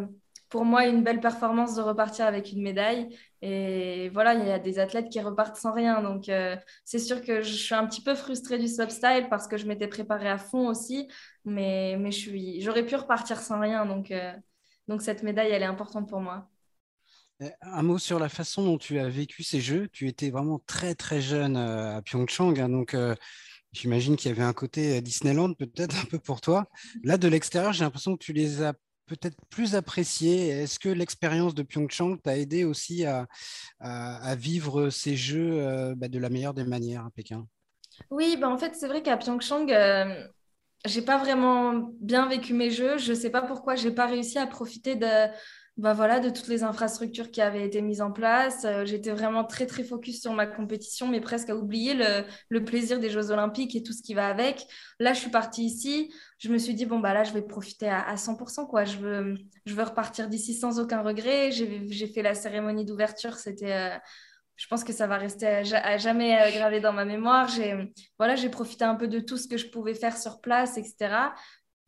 [0.51, 3.17] pour moi, une belle performance de repartir avec une médaille.
[3.43, 6.03] Et voilà, il y a des athlètes qui repartent sans rien.
[6.03, 9.57] Donc, euh, c'est sûr que je suis un petit peu frustrée du slopestyle parce que
[9.57, 11.09] je m'étais préparée à fond aussi.
[11.45, 12.11] Mais, mais
[12.61, 13.87] j'aurais pu repartir sans rien.
[13.87, 14.13] Donc,
[14.89, 16.49] donc, cette médaille, elle est importante pour moi.
[17.43, 19.89] Euh, un mot sur la façon dont tu as vécu ces jeux.
[19.93, 23.15] Tu étais vraiment très très jeune euh, à Pyeongchang, hein, donc euh,
[23.73, 26.67] j'imagine qu'il y avait un côté Disneyland peut-être un peu pour toi.
[27.05, 28.73] Là, de l'extérieur, j'ai l'impression que tu les as
[29.05, 30.49] peut-être plus appréciés.
[30.49, 33.27] Est-ce que l'expérience de Pyeongchang t'a aidé aussi à,
[34.37, 37.47] vivre ces jeux bah, de la meilleure des manières à Pékin?
[38.11, 40.27] Oui, bah en fait, c'est vrai qu'à Pyeongchang, je
[40.87, 42.99] j'ai pas vraiment bien vécu mes jeux.
[42.99, 45.29] Je sais pas pourquoi j'ai pas réussi à profiter de
[45.77, 48.65] bah voilà, de toutes les infrastructures qui avaient été mises en place.
[48.65, 51.95] Euh, j'étais vraiment très, très focus sur ma compétition, mais presque à oublier
[52.49, 54.67] le, plaisir des Jeux Olympiques et tout ce qui va avec.
[54.99, 56.11] Là, je suis partie ici.
[56.39, 58.67] Je me suis dit, bon, bah là, je vais profiter à, 100%.
[58.67, 58.85] Quoi.
[58.85, 59.35] Je, veux,
[59.67, 61.51] je veux repartir d'ici sans aucun regret.
[61.53, 63.35] J'ai fait la cérémonie d'ouverture.
[63.35, 63.73] C'était.
[63.73, 63.99] Euh,
[64.57, 67.49] je pense que ça va rester à, jamais euh, gravé dans ma mémoire.
[67.49, 70.79] J'ai voilà, j'ai profité un peu de tout ce que je pouvais faire sur place,
[70.79, 71.15] etc.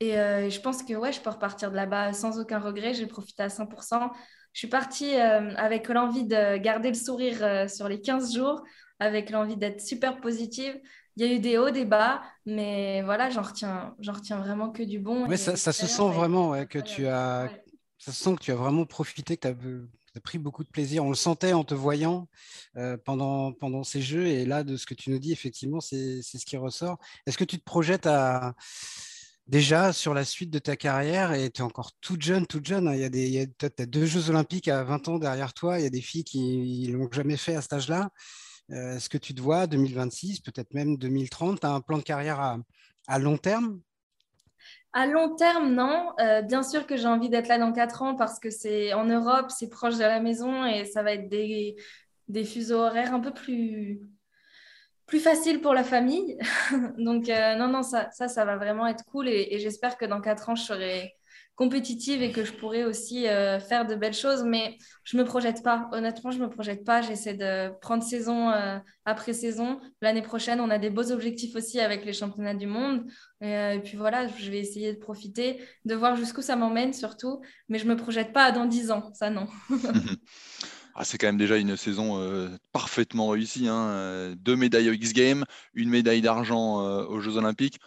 [0.02, 2.94] Euh, et je pense que ouais, je peux repartir de là-bas sans aucun regret.
[2.94, 4.10] J'ai profité à 100%.
[4.52, 8.62] Je suis partie euh, avec l'envie de garder le sourire euh, sur les 15 jours,
[8.98, 10.80] avec l'envie d'être super positive.
[11.16, 14.70] Il y a eu des hauts, des bas, mais voilà, j'en retiens, j'en retiens vraiment
[14.70, 15.28] que du bon.
[15.36, 17.50] Ça, ça se sent vraiment que tu as,
[17.98, 21.04] ça se sent que tu as vraiment profité, que tu as, pris beaucoup de plaisir.
[21.04, 22.28] On le sentait en te voyant
[23.04, 26.46] pendant, pendant ces jeux, et là, de ce que tu nous dis, effectivement, c'est ce
[26.46, 26.98] qui ressort.
[27.26, 28.54] Est-ce que tu te projettes à
[29.48, 32.86] déjà sur la suite de ta carrière et tu es encore toute jeune, toute jeune.
[32.86, 32.94] Hein.
[32.94, 35.78] Il y a des, as deux Jeux Olympiques à 20 ans derrière toi.
[35.78, 38.10] Il y a des filles qui ne l'ont jamais fait à cet âge-là.
[38.70, 42.02] Euh, est-ce que tu te vois 2026, peut-être même 2030 Tu as un plan de
[42.02, 42.40] carrière
[43.08, 43.80] à, long terme?
[44.92, 46.12] À long terme, non.
[46.20, 49.06] Euh, bien sûr que j'ai envie d'être là dans 4 ans parce que c'est en
[49.06, 51.76] Europe, c'est proche de la maison et ça va être des,
[52.28, 54.02] des fuseaux horaires un peu plus
[55.08, 56.38] plus facile pour la famille.
[56.98, 59.28] Donc, non, non, ça, ça, va vraiment être cool.
[59.28, 61.18] Et, et j'espère que dans quatre ans, je serai
[61.58, 64.44] compétitive et que je pourrais aussi euh, faire de belles choses.
[64.44, 65.90] Mais je ne me projette pas.
[65.92, 67.02] Honnêtement, je ne me projette pas.
[67.02, 69.80] J'essaie de prendre saison euh, après saison.
[70.00, 73.10] L'année prochaine, on a des beaux objectifs aussi avec les championnats du monde.
[73.40, 77.40] Et, euh, puis voilà, je vais essayer de profiter, de voir jusqu'où ça m'emmène surtout.
[77.68, 79.10] Mais je ne me projette pas dans 10 ans.
[79.12, 79.48] Ça, non.
[81.00, 82.18] Ah, c'est quand même déjà une saison
[82.72, 83.68] parfaitement réussie.
[83.68, 84.34] Hein.
[84.36, 87.78] Deux médailles aux X Games, une médaille d'argent aux Jeux Olympiques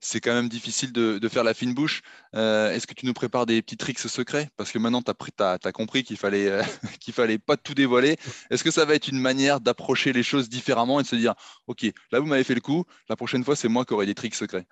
[0.00, 2.02] c'est quand même difficile de, faire la fine bouche.
[2.34, 4.50] Euh, est-ce que tu nous prépares des petits tricks secrets?
[4.56, 6.62] Parce que maintenant, tu as, compris qu'il fallait, euh,
[7.12, 8.16] fallait pas tout dévoiler.
[8.50, 11.34] Est-ce que ça va être une manière d'approcher les choses différemment et de se dire,
[11.66, 14.14] OK, là, vous m'avez fait le coup, la prochaine fois, c'est moi qui aurai des
[14.14, 14.66] tricks secrets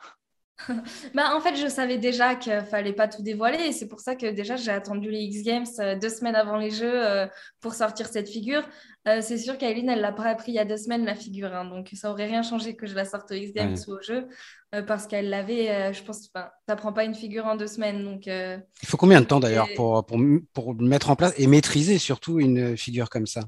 [1.14, 4.16] bah, en fait, je savais déjà qu'il fallait pas tout dévoiler et c'est pour ça
[4.16, 7.27] que déjà j'ai attendu les X Games euh, deux semaines avant les Jeux euh,
[7.61, 8.62] pour sortir cette figure.
[9.07, 11.55] Euh, c'est sûr qu'Aileen, elle l'a pas appris il y a deux semaines la figure,
[11.55, 14.03] hein, donc ça aurait rien changé que je la sorte aux X Games ou aux
[14.03, 14.27] Jeux
[14.87, 15.95] parce qu'elle l'avait.
[15.95, 16.29] je pense, tu
[16.69, 18.27] n'apprends pas une figure en deux semaines, donc.
[18.27, 20.19] Il faut combien de temps d'ailleurs pour, pour,
[20.53, 23.42] pour mettre en place et maîtriser surtout une figure comme ça?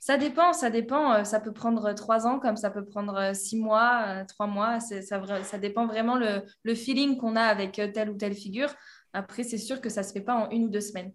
[0.00, 1.12] Ça dépend, ça dépend.
[1.12, 4.46] Euh, ça peut prendre trois ans, comme ça peut prendre euh, six mois, euh, trois
[4.46, 4.80] mois.
[4.80, 8.74] Ça, dépend vraiment le, feeling qu'on a avec telle ou telle figure.
[9.12, 11.12] Après, c'est sûr que ça ne se fait pas en une ou deux semaines.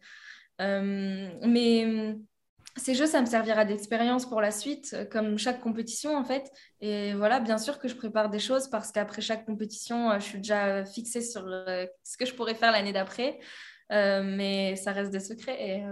[0.59, 2.15] mais
[2.77, 6.49] ces jeux, ça me servira d'expérience pour la suite, comme chaque compétition en fait.
[6.79, 10.37] Et voilà, bien sûr que je prépare des choses parce qu'après chaque compétition, je suis
[10.37, 13.39] déjà fixée sur ce que je pourrais faire l'année d'après.
[13.89, 15.57] mais ça reste des secrets.
[15.59, 15.83] Et,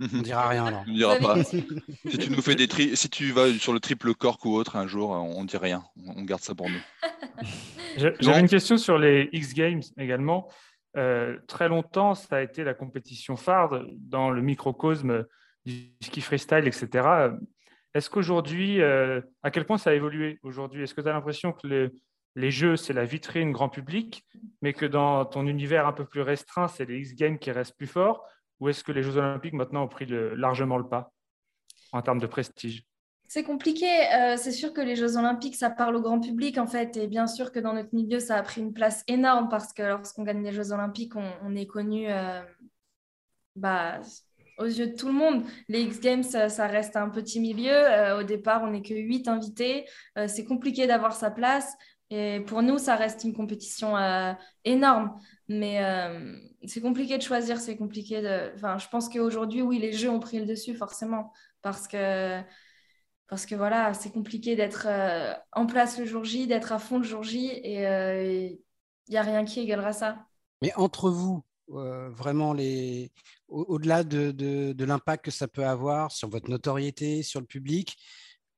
[0.00, 0.84] on dira rien alors.
[0.86, 1.42] On dira pas.
[1.44, 1.64] si
[2.18, 2.96] tu nous fais des tri...
[2.96, 5.84] si tu vas sur le triple cork ou autre un jour, on dit rien.
[6.16, 6.80] On garde ça pour nous.
[7.96, 10.48] J'avais une question sur les X Games également.
[10.96, 15.24] Euh, très longtemps, ça a été la compétition phare dans le microcosme
[15.64, 17.30] du ski freestyle, etc.
[17.94, 20.82] Est-ce qu'aujourd'hui, euh, à quel point ça a évolué aujourd'hui?
[20.82, 21.90] Est-ce que tu as l'impression que
[22.36, 24.24] les jeux, c'est la vitrine grand public,
[24.62, 27.76] mais que dans ton univers un peu plus restreint, c'est les X Games qui restent
[27.76, 28.24] plus forts?
[28.60, 31.12] Ou est-ce que les Jeux Olympiques maintenant ont pris largement le pas
[31.92, 32.84] en termes de prestige?
[33.26, 33.86] C'est compliqué.
[34.14, 36.96] Euh, c'est sûr que les Jeux Olympiques, ça parle au grand public, en fait.
[36.96, 39.82] Et bien sûr que dans notre milieu, ça a pris une place énorme parce que
[39.82, 42.42] lorsqu'on gagne les Jeux Olympiques, on, est connu euh,
[43.56, 44.00] bah,
[44.58, 45.42] aux yeux de tout le monde.
[45.68, 47.72] Les X Games, ça, reste un petit milieu.
[47.72, 49.86] Euh, au départ, on n'est que 8 invités.
[50.28, 51.74] c'est compliqué d'avoir sa place.
[52.10, 53.96] Et pour nous, ça reste une compétition
[54.64, 55.18] énorme.
[55.48, 58.52] Mais euh, c'est compliqué de choisir, c'est compliqué de.
[58.54, 61.32] Enfin, je pense qu'aujourd'hui, oui, les jeux ont pris le dessus, forcément.
[61.60, 62.40] Parce que,
[63.28, 66.98] parce que voilà, c'est compliqué d'être euh, en place le jour J, d'être à fond
[66.98, 68.48] le jour J, et il euh,
[69.08, 70.26] n'y a rien qui égalera ça.
[70.62, 73.10] Mais entre vous, vraiment, les...
[73.48, 77.96] au-delà de, de, de l'impact que ça peut avoir sur votre notoriété, sur le public,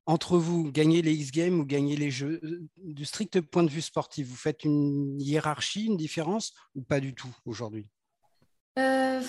[0.06, 3.70] entre vous, gagner les X Games ou gagner les jeux, euh, du strict point de
[3.70, 7.86] vue sportif, vous faites une hiérarchie, une différence ou pas du tout aujourd'hui?
[8.78, 9.20] Euh,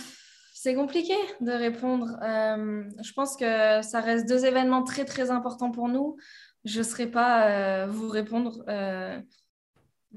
[0.54, 2.18] C'est compliqué de répondre.
[2.22, 6.18] Euh, je pense que ça reste deux événements très très importants pour nous.
[6.66, 8.64] Je ne saurais pas vous répondre.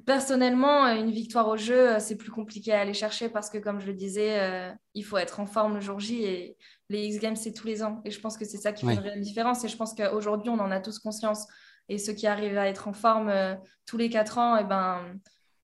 [0.07, 3.87] Personnellement, une victoire au jeu, c'est plus compliqué à aller chercher parce que, comme je
[3.87, 6.57] le disais, il faut être en forme le jour J et
[6.91, 8.03] les X Games, c'est tous les ans.
[8.05, 9.65] Et je pense que c'est ça qui fait une réelle différence.
[9.65, 11.47] Et je pense qu'aujourd'hui, on en a tous conscience.
[11.89, 14.65] Et ceux qui arrivent à être en forme euh, tous les quatre ans, et eh
[14.65, 15.03] ben,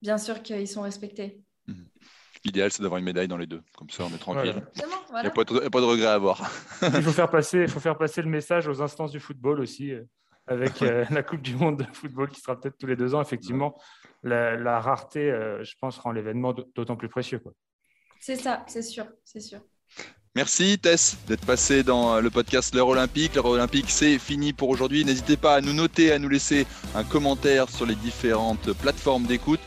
[0.03, 1.41] bien sûr qu'ils sont respectés.
[1.67, 1.87] Mhm.
[2.45, 3.63] L'idéal, c'est d'avoir une médaille dans les deux.
[3.77, 4.55] Comme ça, on est tranquille.
[4.77, 6.41] Il n'y a, pas de regret à avoir.
[6.83, 9.93] il, faut faire passer, il faut faire passer le message aux instances du football aussi,
[9.93, 10.03] euh,
[10.47, 13.21] avec euh, la Coupe du Monde de football qui sera peut-être tous les deux ans.
[13.21, 13.77] Effectivement,
[14.23, 15.31] la, rareté,
[15.63, 17.41] je pense, rend l'événement d'autant plus précieux.
[18.21, 19.61] C'est ça, c'est sûr, c'est sûr.
[20.35, 23.37] Merci Tess d'être passé dans le podcast L'heure olympique.
[23.37, 25.03] L'heure olympique, c'est fini pour aujourd'hui.
[25.03, 29.61] N'hésitez pas à nous noter, à nous laisser un commentaire sur les différentes plateformes d'écoute.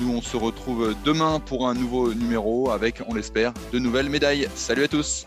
[0.00, 4.48] Nous, on se retrouve demain pour un nouveau numéro avec, on l'espère, de nouvelles médailles.
[4.54, 5.26] Salut à tous!